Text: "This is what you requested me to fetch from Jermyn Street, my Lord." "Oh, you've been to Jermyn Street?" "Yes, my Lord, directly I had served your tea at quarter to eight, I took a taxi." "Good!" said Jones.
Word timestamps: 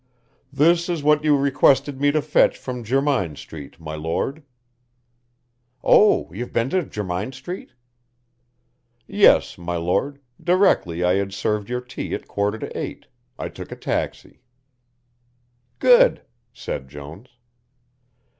"This 0.51 0.89
is 0.89 1.03
what 1.03 1.23
you 1.23 1.37
requested 1.37 2.01
me 2.01 2.11
to 2.11 2.23
fetch 2.23 2.57
from 2.57 2.83
Jermyn 2.83 3.35
Street, 3.35 3.79
my 3.79 3.93
Lord." 3.93 4.41
"Oh, 5.83 6.33
you've 6.33 6.51
been 6.51 6.71
to 6.71 6.81
Jermyn 6.81 7.33
Street?" 7.33 7.73
"Yes, 9.05 9.59
my 9.59 9.75
Lord, 9.75 10.19
directly 10.43 11.03
I 11.03 11.13
had 11.17 11.33
served 11.35 11.69
your 11.69 11.81
tea 11.81 12.15
at 12.15 12.27
quarter 12.27 12.57
to 12.57 12.75
eight, 12.75 13.05
I 13.37 13.47
took 13.47 13.71
a 13.71 13.75
taxi." 13.75 14.41
"Good!" 15.77 16.23
said 16.51 16.89
Jones. 16.89 17.29